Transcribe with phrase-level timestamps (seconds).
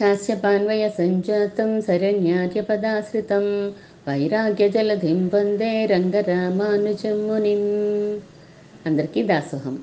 [0.00, 3.68] కాశ్యపాన్వయ సంజాతం శరణ్యార్యపదాశ్రితం
[4.08, 7.62] వైరాగ్యజలధిం వందే రంగరామానుజం మునిం
[8.86, 9.82] అందరికీ దాసోహం.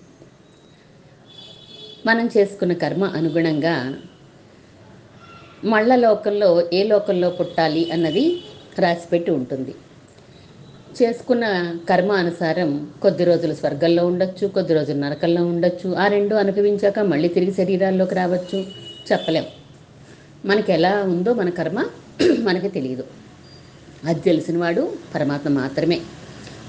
[2.05, 3.95] మనం చేసుకున్న కర్మ అనుగుణంగా
[5.63, 8.43] మళ్ళ లోకంలో ఏ లోకంలో పుట్టాలి అన్నది
[8.79, 9.75] రాసిపెట్టి ఉంటుంది.
[11.01, 11.45] చేసుకున్న
[11.89, 17.51] కర్మ అనుసారం కొద్ది రోజులు స్వర్గంలో ఉండొచ్చు కొద్ది రోజులు నరకంలో ఉండొచ్చు ఆ రెండు అనుభవించాక మళ్ళీ తిరిగి
[17.51, 18.65] శరీరాల్లోకి రావచ్చు.
[19.11, 19.45] చెప్పలేం.
[20.43, 21.79] మనకి ఎలా ఉందో మన కర్మ
[22.47, 23.03] మనకి తెలియదు.
[24.03, 24.81] అది తెలిసినవాడు
[25.15, 25.97] పరమాత్మ మాత్రమే.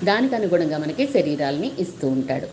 [0.02, 2.48] దానికి అనుగుణంగా మనకి శరీరాల్ని ఇస్తూ ఉంటాడు.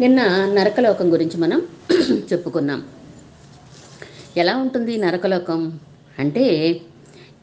[0.00, 0.20] నిన్న
[0.52, 1.60] నరకలోకం గురించి మనం
[2.30, 2.80] చెప్పుకున్నాం.
[4.36, 5.60] ఎలా ఉంటుంది నరకలోకం?
[6.18, 6.44] అంటే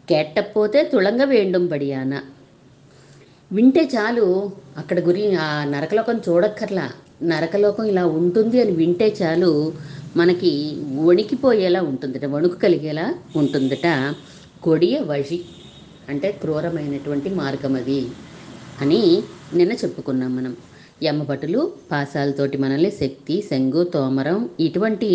[0.09, 2.13] కేట్టపోతే తుళంగ వేండం బడియాన.
[3.51, 4.25] వింటే చాలు
[4.77, 6.85] అక్కడ గురి ఆ నరకలోకం చూడక్కర్లా.
[7.23, 9.51] నరకలోకం ఇలా ఉంటుంది అని వింటే చాలు
[10.17, 10.51] మనకి
[11.07, 13.05] వణికిపోయేలా ఉంటుందట వణుకు కలిగేలా
[13.41, 13.87] ఉంటుందట.
[14.63, 15.37] కొడియ వషి
[16.09, 17.99] అంటే క్రూరమైనటువంటి మార్గం అది
[18.81, 18.99] అని
[19.57, 20.53] నిన్న చెప్పుకున్నాం మనం.
[21.03, 25.09] యమ్మభటులు పాసాలతోటి మనల్ని శక్తి శంగు తోమరం ఇటువంటి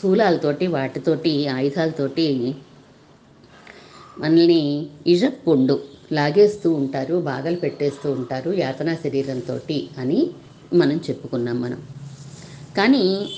[0.00, 2.28] శూలాలతోటి వాటితోటి ఆయుధాలతోటి
[4.18, 4.62] మనల్ని
[5.06, 5.76] ఇజప్పుండు
[6.12, 9.56] లాగేస్తూ ఉంటారు బాగలు పెట్టేస్తూ ఉంటారు యాతనా శరీరంతో
[10.02, 10.20] అని
[10.74, 11.80] మనం చెప్పుకున్నాం మనం.
[12.76, 13.28] కానీ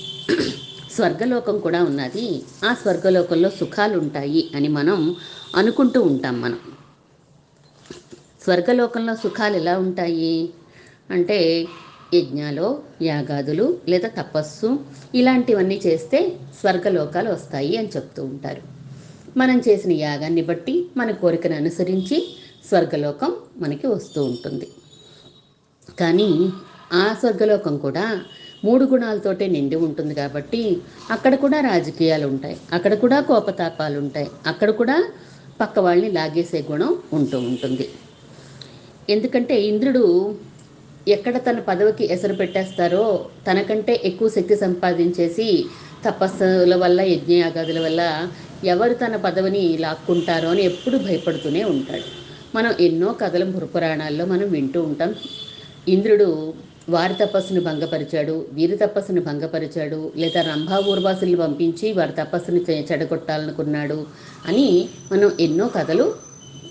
[0.91, 2.43] స్వర్గలోకం కూడా ఉన్నది.
[2.65, 5.15] ఆ స్వర్గలోకంలో సుఖాలు ఉంటాయి అని మనం
[5.55, 6.59] అనుకుంటూ ఉంటాం మనం.
[8.43, 10.49] స్వర్గలోకంలో సుఖాలు ఎలా ఉంటాయి?
[11.09, 11.67] అంటే
[12.13, 14.79] యజ్ఞాలు యాగాదులు లేదా తపస్సు
[15.15, 18.61] ఇలాంటివన్నీ చేస్తే స్వర్గలోకాలు వస్తాయి అని చెప్తూ ఉంటారు.
[19.37, 24.67] మనం చేసిన యాగాన్ని బట్టి మన కోరికను అనుసరించి స్వర్గలోకం మనకి వస్తూ ఉంటుంది.
[25.99, 26.49] కానీ
[26.93, 28.21] ఆ స్వర్గలోకం కూడా
[28.65, 35.03] మూడు గుణాలతోటే నిండి ఉంటుంది కాబట్టి అక్కడ కూడా రాజకీయాలు ఉంటాయి అక్కడ కూడా కోపతాపాలు ఉంటాయి అక్కడ కూడా
[35.61, 37.89] పక్క వాళ్ళని లాగేసే గుణం ఉంటూ ఉంటుంది.
[39.09, 40.35] ఎందుకంటే ఇంద్రుడు
[41.07, 45.65] ఎక్కడ తన పదవికి ఎసరు పెట్టేస్తారో తనకంటే ఎక్కువ శక్తి సంపాదించేసి
[46.05, 48.27] తపస్సుల వల్ల యజ్ఞయాగాదుల వల్ల
[48.65, 52.03] ఎవరు తన పదవిని లాక్కుంటారో అని ఎప్పుడు భయపడుతూనే ఉంటాడు.
[52.55, 55.15] మనం ఎన్నో కథల పురాణాల్లో మనం వింటూ ఉంటాం.
[55.87, 56.53] ఇంద్రుడు
[56.87, 62.59] వారి తపస్సును భంగపరిచాడు వీరి తపస్సును భంగపరిచాడు లేదా రంభా ఊర్వాసుల్ని పంపించి వారి తపస్సుని
[62.89, 63.97] చెడగొట్టాలనుకున్నాడు
[64.47, 64.67] అని
[65.11, 66.05] మనం ఎన్నో కథలు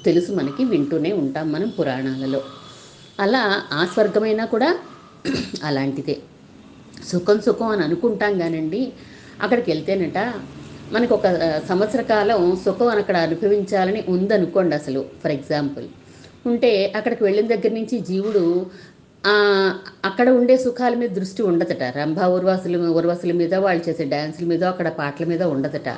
[0.04, 2.40] తెలుసు మనకి వింటూనే ఉంటాం మనం పురాణాలలో.
[3.18, 4.70] అలా ఆ స్వర్గమైనా కూడా
[5.68, 6.16] అలాంటిదే.
[7.04, 8.82] సుఖం సుఖం అని అనుకుంటాం కానండి
[9.40, 10.18] అక్కడికి వెళ్తేనట
[10.92, 11.26] మనకు ఒక
[11.68, 15.02] సంవత్సర కాలం సుఖం అని అక్కడ అనుభవించాలని ఉందనుకోండి అసలు.
[15.22, 15.86] ఫర్ ఎగ్జాంపుల్
[16.44, 18.44] ఉంటే అక్కడికి వెళ్ళిన దగ్గర నుంచి జీవుడు
[20.04, 21.82] అక్కడ ఉండే సుఖాల మీద దృష్టి ఉండదట.
[21.96, 25.88] రంభా ఉర్వాసుల ఉర్వసుల మీద వాళ్ళు చేసే డ్యాన్సుల మీద అక్కడ పాటల మీద ఉండదట.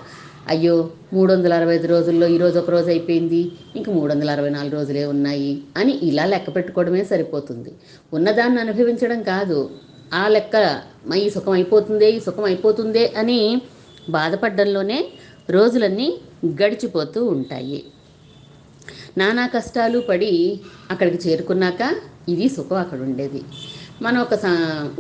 [0.49, 0.75] అయ్యో
[1.13, 3.41] మూడు వందల అరవై ఐదు రోజుల్లో ఈరోజు ఒక రోజు అయిపోయింది
[3.77, 7.71] ఇంక మూడు వందల అరవై నాలుగు రోజులే ఉన్నాయి అని ఇలా లెక్క పెట్టుకోవడమే సరిపోతుంది.
[8.13, 9.59] ఉన్నదాన్ని అనుభవించడం కాదు.
[10.15, 10.57] ఆ లెక్క
[11.07, 13.41] "మా ఈ సుఖం అయిపోతుందే ఈ సుఖం అయిపోతుందే అని
[14.09, 14.99] బాధపడడంలోనే
[15.51, 16.09] రోజులన్నీ
[16.63, 17.81] గడిచిపోతూ ఉంటాయి.
[19.19, 20.33] నానా కష్టాలు పడి
[20.91, 21.83] అక్కడికి చేరుకున్నాక
[22.29, 23.41] ఇది సుఖం అక్కడ ఉండేది
[24.03, 24.35] మనం ఒక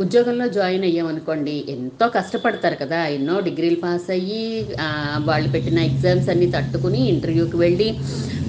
[0.03, 4.43] ఉద్యోగంలో జాయిన్ అయ్యామనుకోండి ఎంతో కష్టపడతారు కదా ఎన్నో డిగ్రీలు పాస్ అయ్యి
[5.29, 7.89] వాళ్ళు పెట్టిన ఎగ్జామ్స్ అన్నీ తట్టుకుని ఇంటర్వ్యూకి వెళ్ళి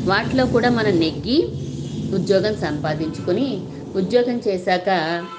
[0.08, 1.38] వాటిలో కూడా మనం నెగ్గి
[2.12, 3.48] ఉద్యోగం సంపాదించుకొని
[3.96, 4.88] ఉద్యోగం చేశాక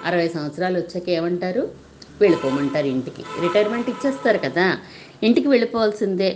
[0.04, 1.62] అరవై సంవత్సరాలు వచ్చాక ఏమంటారు?
[2.20, 3.22] వెళ్ళిపోమంటారు ఇంటికి.
[3.44, 4.66] రిటైర్మెంట్ ఇచ్చేస్తారు కదా
[5.22, 6.30] ఇంటికి వెళ్ళిపోవాల్సిందే.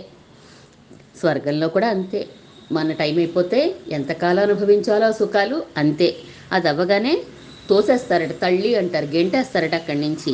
[1.15, 2.21] స్వర్గంలో కూడా అంతే.
[2.71, 3.59] మన టైం అయిపోతే
[3.97, 6.07] ఎంతకాలం అనుభవించాలో ఆ సుఖాలు అంతే.
[6.55, 7.13] అది అవ్వగానే
[7.69, 10.33] తోసేస్తారట తళ్ళి అంటారు గెంటేస్తారట అక్కడి నుంచి.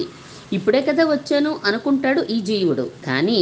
[0.53, 2.85] ఇప్పుడే కదా వచ్చాను అనుకుంటాడు ఈ జీవుడు.
[3.05, 3.41] కానీ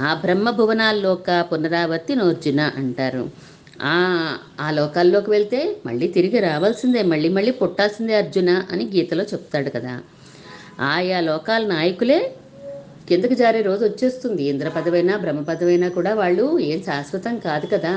[0.00, 3.24] ఆ బ్రహ్మ భువనాల్లోక పునరావర్తి నోర్జున అంటారు.
[3.84, 3.94] ఆ
[4.60, 9.94] ఆ లోకాల్లోకి వెళ్తే మళ్ళీ తిరిగి రావాల్సిందే మళ్ళీ మళ్ళీ పుట్టాల్సిందే అర్జున అని గీతలో చెప్తాడు కదా.
[10.88, 12.18] ఆయా లోకాల నాయకులే
[13.08, 14.42] కిందకి జారే రోజు వచ్చేస్తుంది?
[14.48, 17.92] ఇంద్ర పదవైనా బ్రహ్మ పదవైనా కూడా వాళ్ళు ఏం శాశ్వతం కాదు కదా.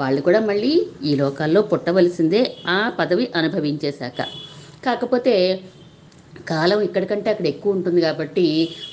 [0.00, 0.72] వాళ్ళు కూడా మళ్ళీ
[1.04, 4.18] ఈ లోకాల్లో పుట్టవలసిందే ఆ పదవి అనుభవించేశాక.
[4.84, 5.34] కాకపోతే
[6.48, 8.44] కాలం ఇక్కడికంటే అక్కడ ఎక్కువ ఉంటుంది కాబట్టి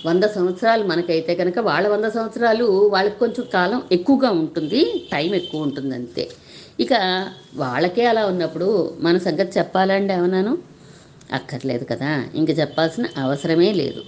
[0.06, 4.81] వంద సంవత్సరాలు మనకైతే కనుక వాళ్ళ వంద సంవత్సరాలు వాళ్ళకి కొంచెం కాలం ఎక్కువగా ఉంటుంది
[5.12, 6.25] టైం ఎక్కువ ఉంటుంది అంతే.
[6.80, 6.94] ఇక
[7.56, 8.68] వాళ్ళకే అలా ఉన్నప్పుడు
[9.00, 10.53] మన సంగతి చెప్పాలండి ఏమన్నాను
[11.33, 12.12] అక్కర్లేదు కదా.
[12.36, 14.01] ఇంక చెప్పాల్సిన అవసరమే లేదు.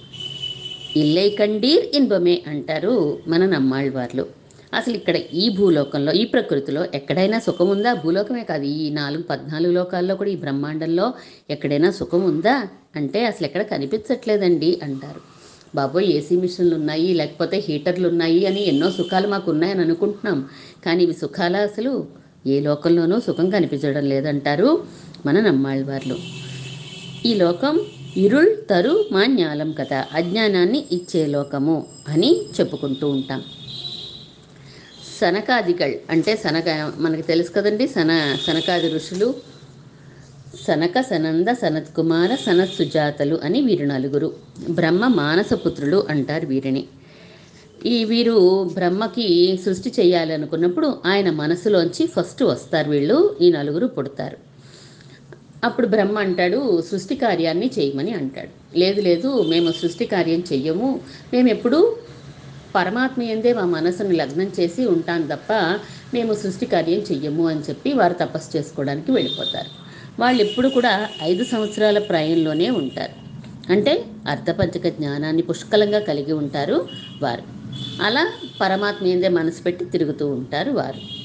[0.95, 4.25] ఇల్లై కండీర్ ఇన్బమే అంటారు మన నమ్మాళ్ళవార్లు
[4.73, 7.93] అసలు ఇక్కడ ఈ భూలోకంలో ఈ ప్రకృతిలో ఎక్కడైనా సుఖం ఉందా?
[7.93, 11.13] భూలోకమే కాదు ఈ నాలుగు పద్నాలుగు లోకాల్లో కూడా ఈ బ్రహ్మాండంలో
[11.49, 12.67] ఎక్కడైనా సుఖం ఉందా?
[12.95, 15.21] అంటే అసలు ఎక్కడ కనిపించట్లేదండి అంటారు.
[15.75, 20.49] బాబోయ్ ఏసీ మిషన్లు ఉన్నాయి లేకపోతే హీటర్లు ఉన్నాయి అని ఎన్నో సుఖాలు మాకు ఉన్నాయని అనుకుంటున్నాం.
[20.85, 22.07] కానీ ఇవి సుఖాల అసలు?
[22.47, 24.83] ఏ లోకంలోనూ సుఖం కనిపించడం లేదంటారు
[25.25, 26.17] మన నమ్మాళ్ళవార్లు
[27.25, 27.85] ఈ లోకం
[28.17, 33.43] ఇరుళ్ తరు మాన్యాలం కథ అజ్ఞానాన్ని ఇచ్చే లోకము అని చెప్పుకుంటూ ఉంటాం.
[35.19, 39.33] సనకాదికల్ అంటే సనక మనకి తెలుసు కదండి సన సనకాది ఋషులు
[40.67, 44.33] సనక సనంద సనత్ కుమార సనత్ సుజాతలు అని వీరు నలుగురు.
[44.69, 46.87] బ్రహ్మ మానసపుత్రులు అంటారు వీరిని.
[47.85, 54.48] ఈ వీరు బ్రహ్మకి సృష్టి చేయాలనుకున్నప్పుడు ఆయన మనసులోంచి ఫస్ట్ వస్తారు వీళ్ళు ఈ నలుగురు పుడతారు.
[55.63, 58.77] అప్పుడు బ్రహ్మ అంటాడు సృష్టి కార్యాన్ని చేయమని అంటాడు.
[58.77, 60.99] లేదు లేదు మేము సృష్టి కార్యం చెయ్యము.
[61.33, 61.97] మేము ఎప్పుడూ
[62.75, 65.53] పరమాత్మ ఎందే మా మనసును లగ్నం చేసి ఉంటాం తప్ప
[66.13, 69.69] మేము సృష్టి కార్యం చెయ్యము అని చెప్పి వారు తపస్సు చేసుకోవడానికి వెళ్ళిపోతారు.
[70.19, 73.15] వాళ్ళు ఎప్పుడు కూడా ఐదు సంవత్సరాల ప్రాయంలోనే ఉంటారు.
[73.71, 76.89] అంటే అర్ధపంచక జ్ఞానాన్ని పుష్కలంగా కలిగి ఉంటారు
[77.21, 77.43] వారు.
[78.01, 78.27] అలా
[78.61, 81.18] పరమాత్మ ఏందే మనసు పెట్టి తిరుగుతూ ఉంటారు వారు.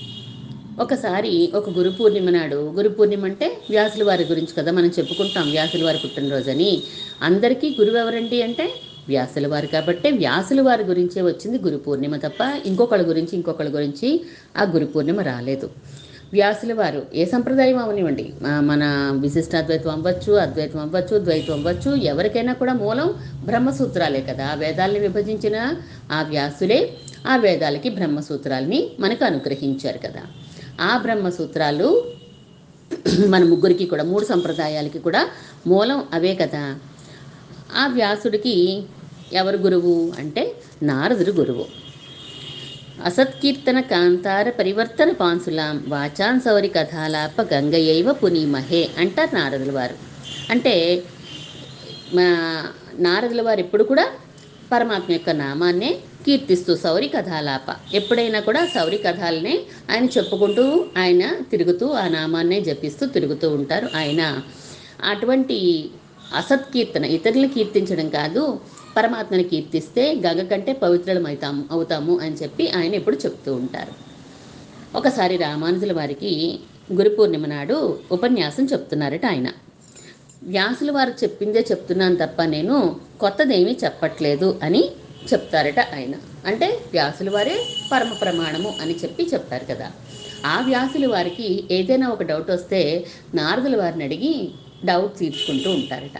[0.82, 5.82] ఒకసారి ఒక గురు పూర్ణిమ నాడు గురు పూర్ణిమ అంటే వ్యాసుల వారి గురించి కదా మనం చెప్పుకుంటాం వ్యాసుల
[5.84, 6.70] వారి పుట్టినరోజని.
[7.22, 8.66] అందరికీ గురువు ఎవరండి అంటే
[9.08, 14.08] వ్యాసుల వారు కాబట్టి వ్యాసుల వారి గురించే వచ్చింది గురు పూర్ణిమ తప్ప ఇంకొకళ్ళ గురించి ఇంకొకళ్ళ గురించి
[14.56, 15.68] ఆ గురు పూర్ణిమ రాలేదు.
[16.32, 18.26] వ్యాసుల వారు ఏ సంప్రదాయం అవనివ్వండి?
[18.70, 18.82] మన
[19.24, 23.10] విశిష్టాద్వైతం అవ్వచ్చు అద్వైతం అవ్వచ్చు ద్వైతం అవ్వచ్చు ఎవరికైనా కూడా మూలం
[23.50, 24.46] బ్రహ్మసూత్రాలే కదా.
[24.52, 25.56] ఆ వేదాల్ని విభజించిన
[26.10, 26.80] ఆ వ్యాసులే
[27.26, 30.24] ఆ వేదాలకి బ్రహ్మసూత్రాలని మనకు అనుగ్రహించారు కదా.
[30.80, 32.04] ఆ బ్రహ్మసూత్రాలు
[33.28, 35.28] మన ముగ్గురికి కూడా మూడు సంప్రదాయాలకి కూడా
[35.66, 36.78] మూలం అవే కదా.
[37.76, 38.82] ఆ వ్యాసుడికి
[39.32, 41.66] ఎవరు గురువు అంటే నారదుడు గురువు.
[43.04, 49.94] అసత్కీర్తన కాంతార పరివర్తన పాన్సులాం వాచాన్ సౌరి కథాలాప గంగయైవ పునీమహే అంటారు నారదుల వారు.
[50.50, 51.02] అంటే
[52.14, 52.64] మా
[52.98, 54.08] నారదుల వారు ఎప్పుడు కూడా
[54.72, 59.60] పరమాత్మ యొక్క నామాన్నే కీర్తిస్తూ సౌరి కథాలాప ఎప్పుడైనా కూడా సౌరి కథాలనే
[59.90, 64.42] ఆయన చెప్పుకుంటూ ఆయన తిరుగుతూ ఆ నామాన్నే జపిస్తూ తిరుగుతూ ఉంటారు ఆయన.
[65.04, 65.90] అటువంటి
[66.34, 68.60] అసత్కీర్తన ఇతరులను కీర్తించడం కాదు
[68.96, 73.92] పరమాత్మని కీర్తిస్తే గగ కంటే పవిత్రం అవుతాము అవుతాము అని చెప్పి ఆయన ఎప్పుడు చెప్తూ ఉంటారు.
[74.96, 76.58] ఒకసారి రామానుజుల వారికి
[76.92, 79.48] గురు పూర్ణిమ నాడు ఉపన్యాసం చెప్తున్నారట ఆయన.
[80.42, 84.90] వ్యాసుల వారు చెప్పిందే చెప్తున్నాను తప్ప నేను కొత్తదేమీ చెప్పట్లేదు అని
[85.32, 86.14] చెప్తారట ఆయన.
[86.46, 87.56] అంటే వ్యాసుల వారే
[87.92, 89.92] పరమ ప్రమాణము అని చెప్పి చెప్తారు కదా.
[90.46, 94.50] ఆ వ్యాసుల వారికి ఏదైనా ఒక డౌట్ వస్తే నారదుల వారిని అడిగి
[94.84, 96.18] డౌట్ తీర్చుకుంటూ ఉంటారట.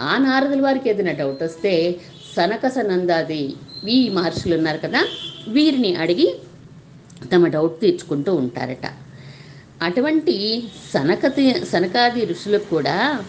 [0.00, 1.96] ఆ నారదుల వారికి ఏదైనా డౌట్ వస్తే
[2.36, 3.54] సనకస సనందాది
[3.88, 5.02] ఈ మహర్షులు ఉన్నారు కదా
[5.48, 6.34] వీరిని అడిగి
[7.32, 8.86] తమ డౌట్ తీర్చుకుంటూ ఉంటారట.
[9.82, 10.62] అటువంటి
[10.94, 13.24] సనకతి సనకాది ఋషులకు కూడా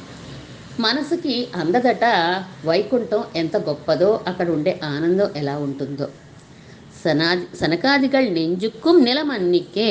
[0.84, 2.06] మనసుకి అందదట
[2.66, 6.08] వైకుంఠం ఎంత గొప్పదో అక్కడ ఉండే ఆనందం ఎలా ఉంటుందో.
[7.02, 9.88] సనాది సనకాదిగళ్ నెంజుక్కుం నిలమన్నికే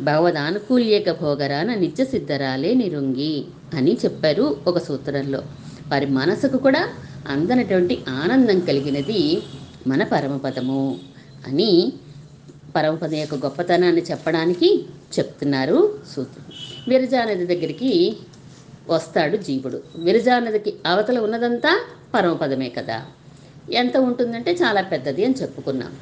[0.00, 3.34] భగవదానుకూల్యేక భోగరాన నిత్య సిద్ధరాలే నిరుంగి
[3.74, 5.40] అని చెప్పారు ఒక సూత్రంలో.
[5.92, 6.82] వారి మనసుకు కూడా
[7.28, 9.20] అందనటువంటి ఆనందం కలిగినది
[9.86, 10.84] మన పరమపదము
[11.48, 11.70] అని
[12.76, 14.68] పరమపదం యొక్క గొప్పతనాన్ని చెప్పడానికి
[15.14, 15.78] చెప్తున్నారు
[16.12, 16.44] సూత్రం.
[16.88, 17.92] విరజానది దగ్గరికి
[18.90, 19.80] వస్తాడు జీవుడు.
[19.96, 21.84] విరజానదికి అవతల ఉన్నదంతా
[22.14, 23.02] పరమపదమే కదా.
[23.72, 25.92] ఎంత ఉంటుందంటే చాలా పెద్దది అని చెప్పుకున్నాం.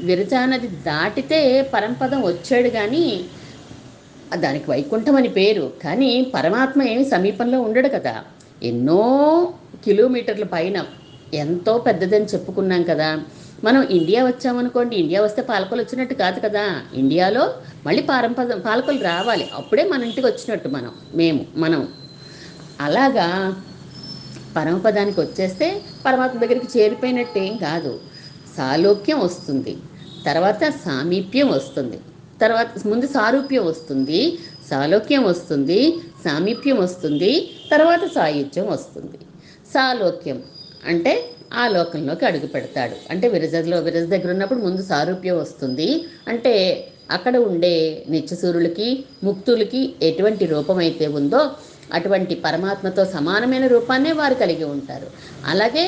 [0.00, 3.24] విరజానది దాటితే పరంపదం వచ్చాడు కానీ
[4.34, 5.72] దానికి వైకుంఠం అని పేరు.
[5.84, 8.24] కానీ పరమాత్మ ఏమి సమీపంలో ఉండడు కదా.
[8.62, 10.84] ఎన్నో కిలోమీటర్ల పైన
[11.34, 13.20] ఎంతో పెద్దదని చెప్పుకున్నాం కదా.
[13.64, 16.80] మనం ఇండియా వచ్చామనుకోండి ఇండియా వస్తే పాలకులు వచ్చినట్టు కాదు కదా.
[16.94, 17.54] ఇండియాలో
[17.86, 19.48] మళ్ళీ పారంపద పాలకులు రావాలి.
[19.54, 21.88] అప్పుడే మన ఇంటికి వచ్చినట్టు మనం మేము మనం.
[22.80, 23.28] అలాగా
[24.56, 28.00] పరమపదానికి వచ్చేస్తే పరమాత్మ దగ్గరికి చేరిపోయినట్టేం కాదు.
[28.56, 29.76] సాలోక్యం వస్తుంది.
[30.26, 31.98] తర్వాత సామీప్యం వస్తుంది.
[32.40, 34.38] తర్వాత ముందు సారూప్యం వస్తుంది
[34.70, 37.32] సాలోక్యం వస్తుంది సామీప్యం వస్తుంది
[37.70, 39.18] తర్వాత సాయుధ్యం వస్తుంది.
[39.74, 40.42] సాలోక్యం
[40.86, 42.96] అంటే ఆ లోకంలోకి అడుగు పెడతాడు.
[43.10, 46.04] అంటే విరజలో విరజ దగ్గర ఉన్నప్పుడు ముందు సారూప్యం వస్తుంది.
[46.28, 46.54] అంటే
[47.10, 51.50] అక్కడ ఉండే నిత్యసూరులకి ముక్తులకి ఎటువంటి రూపం అయితే ఉందో
[51.94, 55.08] అటువంటి పరమాత్మతో సమానమైన రూపాన్నే వారు కలిగి ఉంటారు.
[55.52, 55.86] అలాగే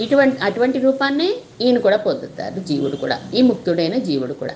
[0.00, 1.28] ఇటువంటి అటువంటి రూపాన్నే
[1.60, 4.54] ఈయన కూడా పొందుతారు జీవుడు కూడా ఈ ముక్తుడైన జీవుడు కూడా.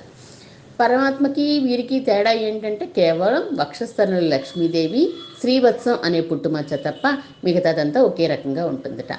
[0.81, 5.03] పరమాత్మకి వీరికి తేడా ఏంటంటే కేవలం వక్షస్థనుల లక్ష్మీదేవి
[5.41, 7.05] శ్రీవత్సం అనే పుట్టుమచ్చ తప్ప
[7.45, 9.13] మిగతాదంతా ఒకే రకంగా ఉంటుందట.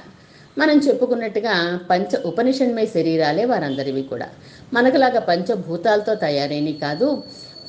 [0.58, 1.54] మనం చెప్పుకున్నట్టుగా
[1.90, 4.28] పంచ ఉపనిషన్మయ శరీరాలే వారందరివి కూడా.
[4.74, 7.08] మనకులాగా పంచభూతాలతో తయారైనవి కాదు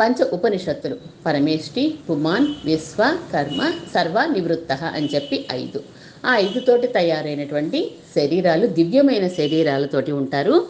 [0.01, 0.97] పంచ ఉపనిషత్తులు.
[1.27, 5.83] పరమేష్టి పుమాన్ విశ్వ కర్మ సర్వ నివృత్త అని చెప్పి ఐదు.
[6.27, 10.69] ఆ ఐదుతోటి తయారైనటువంటి శరీరాలు దివ్యమైన శరీరాలతోటి ఉంటారు.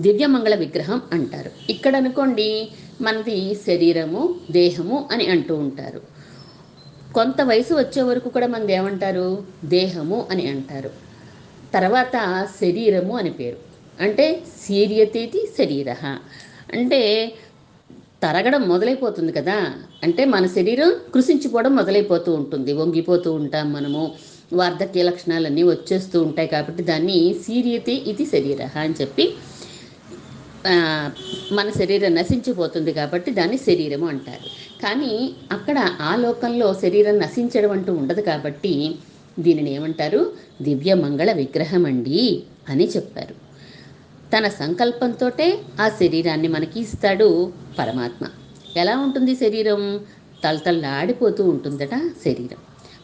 [0.00, 1.50] దివ్యమంగళ విగ్రహం అంటారు.
[1.70, 2.68] ఇక్కడ అనుకోండి
[3.00, 6.02] మనది శరీరము దేహము అని అంటూ ఉంటారు.
[7.14, 9.44] కొంత వయసు వచ్చే వరకు కూడా మనది ఏమంటారు?
[9.64, 10.90] దేహము అని అంటారు.
[11.74, 13.56] తర్వాత శరీరము అని పేరు.
[14.00, 15.92] అంటే శీర్యతేతి శరీర.
[16.72, 17.32] అంటే
[18.22, 19.74] తరగడం మొదలైపోతుంది కదా.
[20.02, 22.72] అంటే మన శరీరం కృషించిపోవడం మొదలైపోతూ ఉంటుంది.
[22.72, 24.10] వంగిపోతూ ఉంటాం మనము.
[24.52, 29.34] వార్ధక్య లక్షణాలన్నీ వచ్చేస్తూ ఉంటాయి కాబట్టి దాన్ని సీరియతే ఇది శరీర అని చెప్పి
[31.52, 34.48] మన శరీరం నశించిపోతుంది కాబట్టి దాన్ని శరీరము అంటారు.
[34.82, 38.94] కానీ అక్కడ ఆ లోకంలో శరీరం నశించడం అంటూ ఉండదు కాబట్టి
[39.38, 40.32] దీనిని ఏమంటారు?
[40.62, 43.49] దివ్య మంగళ విగ్రహం అండి అని చెప్పారు.
[44.36, 48.26] తన సంకల్పంతోటే ఆ శరీరాన్ని మనకి ఇస్తాడు పరమాత్మ.
[48.76, 50.00] ఎలా ఉంటుంది శరీరం?
[50.44, 52.58] తలతల్లాడిపోతూ ఉంటుందట శరీరం.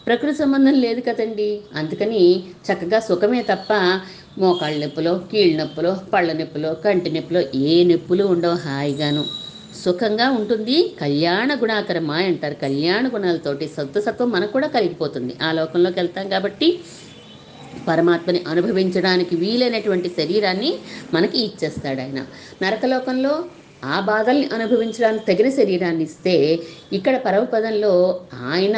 [0.07, 1.61] ప్రకృతి సంబంధం లేదు కదండి.
[1.75, 4.01] అందుకని చక్కగా సుఖమే తప్ప
[4.39, 9.25] మోకాళ్ళ నొప్పులో కీళ్ళ నొప్పులో పళ్ళ నొప్పులో కంటి నొప్పులో ఏ నొప్పులు ఉండవు హాయిగాను.
[9.85, 10.97] సుఖంగా ఉంటుంది.
[11.01, 12.55] కళ్యాణ గుణాకరమా అంటారు.
[12.55, 15.37] కళ్యాణ గుణాలతోటి సత్వసత్వం మనకు కూడా కలిగిపోతుంది.
[15.43, 16.81] ఆ లోకంలోకి వెళ్తాం కాబట్టి
[17.89, 20.75] పరమాత్మని అనుభవించడానికి వీలైనటువంటి శరీరాన్ని
[21.15, 22.27] మనకి ఇచ్చేస్తాడు ఆయన.
[22.63, 23.45] నరకలోకంలో
[23.85, 26.59] ఆ బాధల్ని అనుభవించడానికి తగిన శరీరాన్ని ఇస్తే
[26.93, 28.77] ఇక్కడ పరమపదంలో ఆయన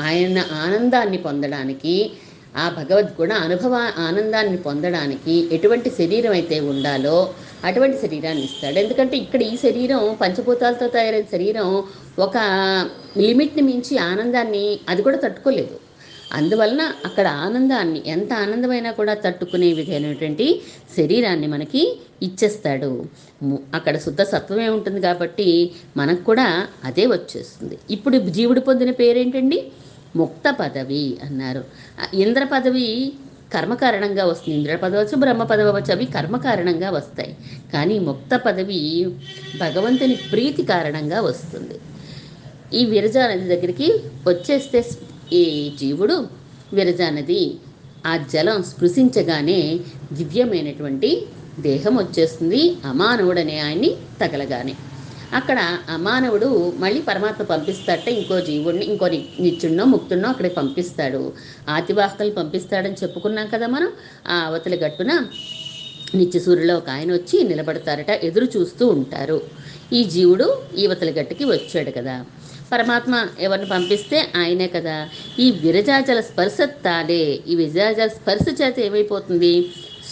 [0.00, 2.10] ఆయన ఆనందాన్ని పొందడానికి
[2.56, 8.78] ఆ భగవద్గుణ అనుభవ ఆనందాన్ని పొందడానికి ఎటువంటి శరీరం అయితే ఉండాలో అటువంటి శరీరాన్ని ఇస్తాడు.
[8.78, 11.82] ఎందుకంటే ఇక్కడ ఈ శరీరం పంచభూతాలతో తయారైన శరీరం
[12.18, 12.36] ఒక
[13.16, 15.91] లిమిట్ని మించి ఆనందాన్ని అది కూడా తట్టుకోలేదు.
[16.32, 20.62] అందువలన అక్కడ ఆనందాన్ని ఎంత ఆనందమైనా కూడా తట్టుకునే విధమైనటువంటి
[20.96, 23.04] శరీరాన్ని మనకి ఇచ్చేస్తాడు.
[23.42, 27.78] ము- అక్కడ శుద్ధ సత్వమే ఉంటుంది కాబట్టి మనకు కూడా అదే వచ్చేస్తుంది.
[27.90, 29.72] ఇప్పుడు జీవుడు పొందిన పేరేంటండి?
[30.16, 31.64] ముక్త పదవి అన్నారు.
[32.14, 33.12] ఇంద్ర పదవి
[33.54, 34.58] కర్మకారణంగా వస్తుంది.
[34.58, 37.36] ఇంద్ర పదవచ్చు బ్రహ్మ పదవచ్చు అవి కర్మకారణంగా వస్తాయి.
[37.72, 39.06] కానీ ముక్త పదవి
[39.60, 41.78] భగవంతుని ప్రీతి కారణంగా వస్తుంది.
[42.78, 43.92] ఈ విరజా నది దగ్గరికి
[44.28, 44.82] వచ్చేస్తే
[45.32, 46.16] ఏ ఈ జీవుడు
[46.72, 47.42] విరజా నది
[48.06, 49.58] ఆ జలం స్పృశించగానే
[50.12, 51.10] దివ్యమైనటువంటి
[51.60, 54.74] దేహం వచ్చేస్తుంది అమానవుడనే ఆయన్ని తగలగానే.
[55.34, 55.58] అక్కడ
[55.88, 59.06] అమానవుడు మళ్ళీ పరమాత్మ పంపిస్తాడట ఇంకో జీవుడిని ఇంకో
[59.40, 61.32] నిత్యుడినో ముక్తుడినో అక్కడికి పంపిస్తాడు.
[61.68, 63.90] ఆతివాహకలు పంపిస్తాడని చెప్పుకున్నాం కదా మనం.
[64.28, 65.12] ఆ అవతలి గట్టున
[66.14, 69.38] నిత్య సూర్యులో ఒక ఆయన వచ్చి నిలబడతారట ఎదురు చూస్తూ ఉంటారు.
[69.92, 70.48] ఈ జీవుడు
[70.78, 72.24] ఈవతల గట్టుకి వచ్చాడు కదా.
[72.72, 74.96] పరమాత్మ ఎవరిని పంపిస్తే ఆయనే కదా.
[75.38, 79.54] ఈ విరజాజల స్పర్శ తాడే ఈ విరజాజల స్పర్శ చేత ఏమైపోతుంది?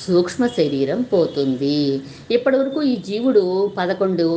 [0.07, 2.01] సూక్ష్మ శరీరం పోతుంది.
[2.31, 3.43] ఇప్పటి వరకు ఈ జీవుడు
[3.79, 4.29] పదకొండు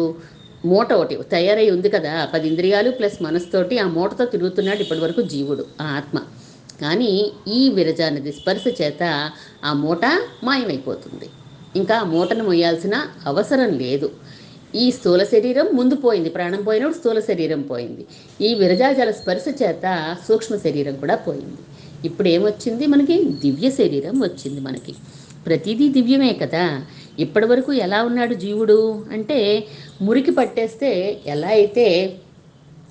[0.65, 2.29] మూట ఒకటి తయారై ఉంది కదా.
[2.33, 6.17] పది ఇంద్రియాలు ప్లస్ మనసుతోటి ఆ మూటతో తిరుగుతున్నాడు ఇప్పటి వరకు జీవుడు ఆ ఆత్మ.
[6.81, 9.03] కానీ ఈ విరజానది స్పర్శ చేత
[9.63, 10.05] ఆ మూట
[10.43, 11.27] మాయమైపోతుంది.
[11.75, 14.09] ఇంకా ఆ మూటను మొయ్యాల్సిన అవసరం లేదు.
[14.75, 18.05] ఈ స్థూల శరీరం ముందు పోయింది ప్రాణం పోయినప్పుడు స్థూల శరీరం పోయింది.
[18.41, 21.57] ఈ విరజాజల స్పర్శ చేత సూక్ష్మ శరీరం కూడా పోయింది.
[22.05, 23.23] ఇప్పుడు ఏమొచ్చింది మనకి?
[23.23, 24.95] దివ్య శరీరం వచ్చింది మనకి.
[25.45, 26.85] ప్రతిదీ దివ్యమే కదా.
[27.19, 29.05] ఇప్పటి వరకు ఎలా ఉన్నాడు జీవుడు?
[29.11, 29.67] అంటే
[30.01, 32.17] మురికి పట్టేస్తే ఎలా అయితే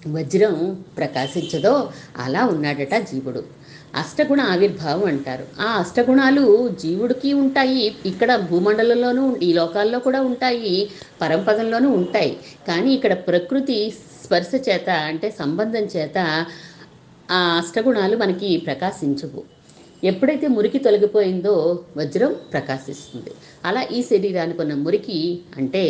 [0.09, 3.62] వజ్రం ప్రకాశించదో అలా ఉన్నాడట జీవుడు.
[3.95, 5.45] అష్టగుణ ఆవిర్భావం అంటారు.
[5.61, 6.45] ఆ అష్టగుణాలు
[6.83, 10.75] జీవుడికి ఉంటాయి ఇక్కడ భూమండలంలోనూ ఈ లోకాల్లో కూడా ఉంటాయి
[11.21, 12.33] పరంపదంలోనూ ఉంటాయి.
[12.69, 13.79] కానీ ఇక్కడ ప్రకృతి
[14.25, 16.19] స్పర్శ చేత అంటే సంబంధం చేత
[17.31, 19.43] ఆ అష్టగుణాలు మనకి ప్రకాశించవు.
[20.03, 23.33] ఎప్పుడైతే మురికి తొలగిపోయిందో వజ్రం ప్రకాశిస్తుంది.
[23.65, 25.19] అలా ఈ శరీరానికి ఉన్న మురికి
[25.59, 25.85] అంటే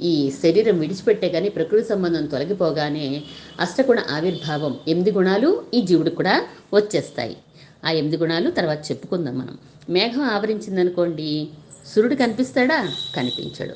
[0.00, 3.22] ఈ శరీరం విడిచిపెట్టే కానీ ప్రకృతి సంబంధం తొలగిపోగానే
[3.60, 7.36] అష్టగుణ ఆవిర్భావం ఎనిమిది గుణాలు ఈ జీవుడికి కూడా వచ్చేస్తాయి.
[7.84, 9.58] ఆ ఎనిమిది గుణాలు తర్వాత చెప్పుకుందాం మనం.
[9.90, 11.48] మేఘం ఆవరించిందనుకోండి
[11.94, 12.88] సూర్యుడు కనిపిస్తాడా?
[13.16, 13.74] కనిపించడు.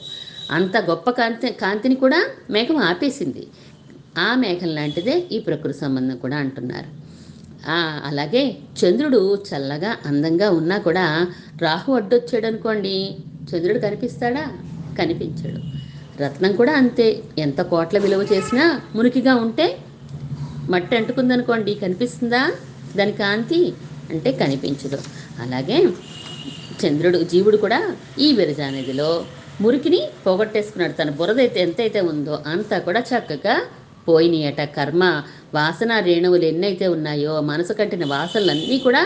[0.51, 3.47] అంత గొప్ప కాంతి కాంతిని కూడా మేఘం ఆపేసింది.
[4.19, 7.03] ఆ మేఘం లాంటిదే ఈ ప్రకృతి సంబంధం కూడా అంటున్నారు.
[8.05, 11.27] అలాగే చంద్రుడు చల్లగా అందంగా ఉన్నా కూడా
[11.63, 13.17] రాహు అడ్డొచ్చాడు అనుకోండి
[13.55, 14.59] చంద్రుడు కనిపిస్తాడా?
[14.99, 15.61] కనిపించడు.
[16.23, 17.07] రత్నం కూడా అంతే.
[17.39, 18.65] ఎంత కోట్ల విలువ చేసినా
[18.95, 19.67] మురికిగా ఉంటే
[20.71, 22.43] మట్టి అంటుకుందనుకోండి కనిపిస్తుందా?
[22.97, 23.61] దాని కాంతి
[24.11, 24.99] అంటే కనిపించదు.
[25.43, 25.79] అలాగే
[26.83, 27.79] చంద్రుడు జీవుడు కూడా
[28.19, 29.11] ఈ విరజానదిలో
[29.61, 30.93] మురికిని పోగొట్టేసుకున్నాడు.
[30.93, 33.57] తన బురద అయితే ఎంతైతే ఉందో అంతా కూడా చక్కగా
[34.09, 34.63] పోయినాయట.
[34.77, 35.05] కర్మ
[35.55, 39.03] వాసన రేణువులు ఎన్నైతే ఉన్నాయో మనసు కట్టిన వాసనలన్నీ కూడా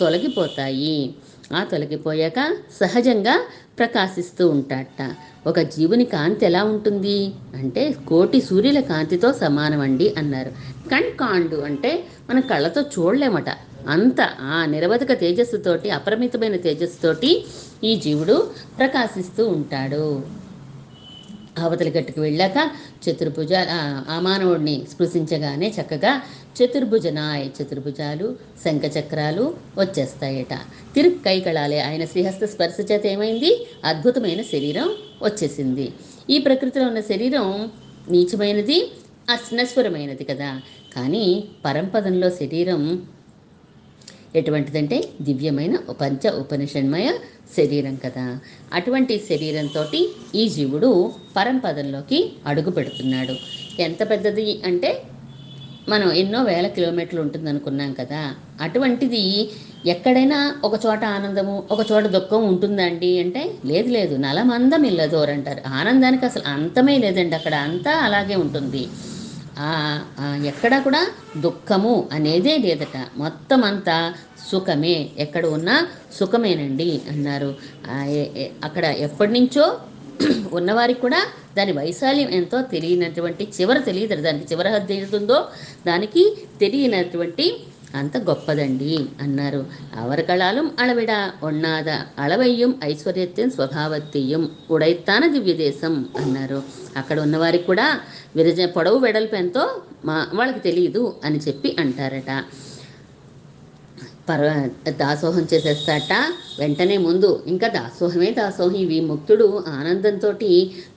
[0.00, 1.14] తొలగిపోతాయి.
[1.56, 2.40] ఆ తొలగిపోయాక
[2.80, 3.34] సహజంగా
[3.78, 5.14] ప్రకాశిస్తూ ఉంటాడట.
[5.46, 7.32] ఒక జీవుని కాంతి ఎలా ఉంటుంది?
[7.54, 10.50] అంటే కోటి సూర్యుల కాంతితో సమానం అండి అన్నారు.
[10.88, 13.48] కణ్ కాండు అంటే మనం కళ్ళతో చూడలేమట.
[13.88, 17.46] అంత ఆ నిరవధిక తేజస్సుతోటి అపరిమితమైన తేజస్సుతోటి
[17.84, 20.22] ఈ జీవుడు ప్రకాశిస్తూ ఉంటాడు.
[21.58, 22.70] అవతలి గట్టుకు వెళ్ళాక
[23.04, 23.52] చతుర్భుజ
[24.08, 26.22] అమానవుడిని స్పృశించగానే చక్కగా
[26.58, 30.54] చతుర్భుజనాయ్ చతుర్భుజాలు శంఖచక్రాలు వచ్చేస్తాయట.
[30.94, 33.66] తిరు కైకళాలే ఆయన శ్రీహస్త స్పర్శ చేత ఏమైంది?
[33.84, 34.90] అద్భుతమైన శరీరం
[35.22, 35.92] వచ్చేసింది.
[36.30, 37.70] ఈ ప్రకృతిలో ఉన్న శరీరం
[38.10, 38.92] నీచమైనది
[39.30, 40.60] అస్నస్వరమైనది కదా.
[40.96, 43.02] కానీ పరంపదంలో శరీరం
[44.34, 47.12] ఎటువంటిదంటే దివ్యమైన పంచ ఉపనిషన్మయ
[47.56, 48.38] శరీరం కదా.
[48.72, 49.84] అటువంటి శరీరంతో
[50.34, 53.36] ఈ జీవుడు పరంపదంలోకి అడుగు పెడుతున్నాడు.
[53.80, 55.02] ఎంత పెద్దది అంటే
[55.88, 58.34] మనం ఎన్నో వేల కిలోమీటర్లు ఉంటుంది అనుకున్నాం కదా.
[58.60, 59.50] అటువంటిది
[59.86, 64.16] ఎక్కడైనా ఒక చోట ఆనందము ఒక చోట దుఃఖం ఉంటుందండి అంటే లేదు లేదు.
[64.16, 67.34] నలమందం ఇల్లదోరంటారు ఆనందానికి అసలు అంతమే లేదండి.
[67.34, 68.88] అక్కడ అంతా అలాగే ఉంటుంది.
[70.46, 71.02] ఎక్కడ కూడా
[71.36, 72.96] దుఃఖము అనేదే లేదట.
[73.16, 73.96] మొత్తం అంతా
[74.50, 75.10] సుఖమే.
[75.18, 75.76] ఎక్కడ ఉన్నా
[76.18, 77.50] సుఖమేనండి అన్నారు.
[78.64, 79.66] అక్కడ ఎప్పటి నుంచో
[80.52, 81.18] ఉన్నవారికి కూడా
[81.56, 85.48] దాని వైశాల్యం ఎంతో తెలియనటువంటి చివర తెలియదు దానికి చివర హద్దు ఏదుందో
[85.86, 86.22] దానికి
[86.60, 87.46] తెలియనటువంటి
[87.94, 89.66] అంత గొప్పదండి అన్నారు.
[89.96, 91.10] అవరకళాలం అళవిడ
[91.42, 96.62] ఒన్నాద అళవయ్యం ఐశ్వర్యత్యం స్వభావత్యం ఉడైత్తాన దివ్యదేశం అన్నారు.
[96.96, 98.00] అక్కడ ఉన్నవారికి కూడా
[98.36, 102.44] విరజ పొడవు వెడల్పు ఎంతో మా వాళ్ళకి తెలియదు అని చెప్పి అంటారట.
[104.28, 106.12] పర్వ దాసోహం చేసేస్తాట.
[106.58, 108.74] వెంటనే ముందు ఇంకా దాసోహమే దాసోహం.
[108.74, 110.32] ఇవి ముక్తుడు ఆనందంతో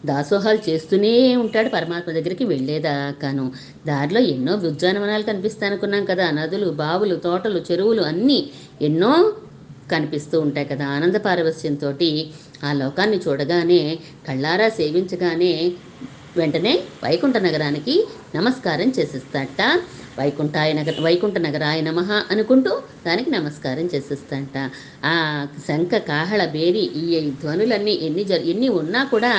[0.06, 1.70] దాసోహాలు చేస్తూనే ఉంటాడు.
[1.70, 3.52] పరమాత్మ దగ్గరికి వెళ్ళేదాకాను.
[3.88, 6.32] దారిలో ఎన్నో ఉద్యానవనాలు కనిపిస్తానుకున్నాం కదా.
[6.32, 8.40] నదులు బావులు తోటలు చెరువులు అన్నీ
[8.82, 9.34] ఎన్నో
[9.92, 10.86] కనిపిస్తూ ఉంటాయి కదా.
[10.88, 11.94] ఆనంద పారవస్యంతో
[12.64, 15.74] ఆ లోకాన్ని చూడగానే కళ్ళారా సేవించగానే
[16.38, 16.74] వెంటనే
[17.04, 19.62] వైకుంఠ నగరానికి నమస్కారం చేసేస్తాట.
[20.22, 22.00] వైకుంఠాయ నగర వైకుంఠ నగరాయ నమ
[22.32, 22.72] అనుకుంటూ
[23.08, 24.56] దానికి నమస్కారం చేసేస్తాట.
[25.06, 25.14] ఆ
[25.68, 27.06] శంఖ కాహళ బేరి ఈ
[27.42, 29.34] ధ్వనులన్నీ ఎన్ని జ ఎన్ని ఉన్నా కూడా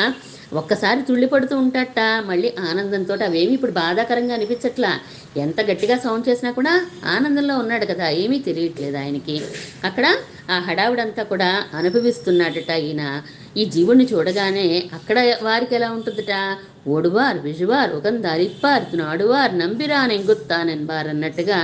[0.61, 4.91] ఒక్కసారి తుళ్ళిపడుతూ ఉంటాట మళ్ళీ ఆనందంతో అవేమి ఇప్పుడు బాధాకరంగా అనిపించట్లా.
[5.37, 9.37] ఎంత గట్టిగా సౌండ్ చేసినా కూడా ఆనందంలో ఉన్నాడు కదా ఏమీ తెలియట్లేదు ఆయనకి.
[9.85, 10.07] అక్కడ
[10.51, 13.03] ఆ హడావుడంతా కూడా అనుభవిస్తున్నాడట ఈయన.
[13.57, 16.35] ఈ జీవుణ్ణి చూడగానే అక్కడ వారికి ఎలా ఉంటుందట?
[16.89, 21.59] ఓడువార్ విజువార్ ఉగందారిప్పార్ నాడువార్ నంబిరాన్ ఎంగుత్తానెన్బార్ అన్నట్టుగా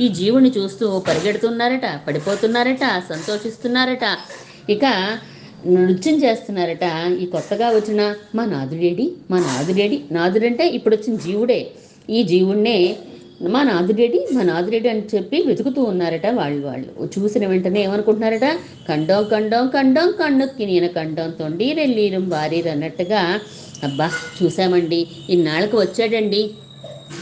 [0.00, 4.06] ఈ జీవుని చూస్తూ పరిగెడుతున్నారట పడిపోతున్నారట సంతోషిస్తున్నారట.
[4.70, 4.86] ఇక
[5.66, 6.86] నృత్యం చేస్తున్నారట.
[7.22, 11.70] ఈ కొత్తగా వచ్చిన మా నాదుడేడి మా నాదుడేడి నాదుడంటే ఇప్పుడు వచ్చిన జీవుడే.
[12.10, 12.96] ఈ జీవుణ్ణే
[13.42, 17.08] మా నాదుడేడి మా నాదుడేడి అని చెప్పి వెతుకుతూ ఉన్నారట వాళ్ళు వాళ్ళు.
[17.18, 18.44] చూసిన వెంటనే ఏమనుకుంటున్నారట?
[18.88, 23.40] కండం కండం కండం కಣ್ಣొక్కి నేను కండం తొండి తొండీరెళ్ళీరం వారీరు అన్నట్టుగా
[23.84, 24.10] అబ్బా
[24.42, 26.50] చూసామండి ఇన్నాళ్ళకు వచ్చాడండి.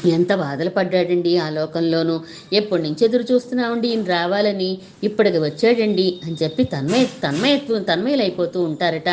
[0.06, 2.20] ఎంత బాధలు పడ్డాడండి ఆ లోకంలోనూ.
[2.52, 9.10] ఎప్పటి నుంచి ఎదురు చూస్తున్నామండి ఈయన రావాలని ఇప్పటికి వచ్చాడండి అని చెప్పి తన్మయ తన్మయత్వం తన్మయలైపోతూ ఉంటారట.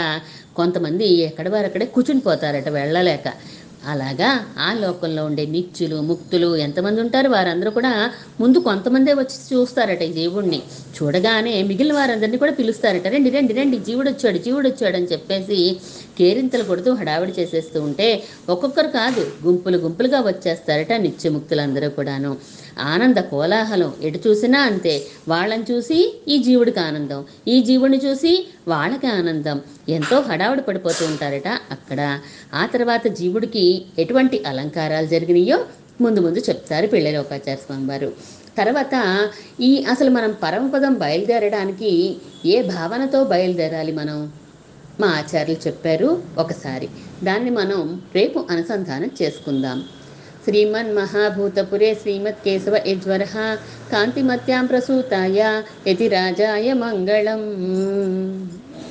[0.55, 3.27] కొంతమంది ఎక్కడ వారక్కడే కూర్చుని పోతారట వెళ్ళలేక.
[3.85, 7.29] అలాగా ఆ లోకంలో ఉండే నిత్యులు ముక్తులు ఎంతమంది ఉంటారు?
[7.29, 7.91] వారందరూ కూడా
[8.41, 10.59] ముందు కొంతమందే వచ్చి చూస్తారట ఈ జీవుడిని
[10.97, 15.59] చూడగానే మిగిలిన వారందరినీ కూడా పిలుస్తారట రండి రండి రండి జీవుడు వచ్చాడు జీవుడు వచ్చాడు అని చెప్పేసి
[16.19, 18.07] కేరింతలు కొడుతూ హడావిడి చేసేస్తూ ఉంటే
[18.49, 22.31] ఒక్కొక్కరు కాదు గుంపులు గుంపులుగా వచ్చేస్తారట నిత్యముక్తులందరూ కూడాను.
[22.79, 23.93] ఆనంద కోలాహలం.
[24.01, 25.05] ఎటు చూసినా అంతే.
[25.27, 27.25] వాళ్ళని చూసి ఈ జీవుడికి ఆనందం.
[27.47, 29.61] ఈ జీవుడిని చూసి వాళ్ళకి ఆనందం.
[29.89, 32.19] ఎంతో హడావుడి పడిపోతూ ఉంటారట అక్కడ.
[32.53, 35.65] ఆ తర్వాత జీవుడికి ఎటువంటి అలంకారాలు జరిగినాయో
[36.01, 38.13] ముందు ముందు చెప్తారు పిల్లలోకాచార్య స్వామి వారు
[38.57, 39.29] తర్వాత
[39.61, 44.31] ఈ అసలు మనం పరమపదం బయలుదేరడానికి ఏ భావనతో బయలుదేరాలి మనం?
[44.99, 46.89] మా ఆచార్యులు చెప్పారు ఒకసారి.
[47.23, 49.83] దాన్ని మనం రేపు అనుసంధానం చేసుకుందాం.
[50.45, 53.55] श्रीमन महाभूतपुरे श्रीमन्महाभूतपुरे श्रीमत्केशव यज्वरः
[53.91, 58.64] कान्तिमत्यां प्रसूताय यति राजाय मङ्गलम्।